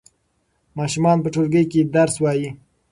ماشومان 0.77 1.17
په 1.23 1.29
ټولګي 1.33 1.63
کې 1.71 1.81
درس 1.95 2.15
وايي. 2.19 2.49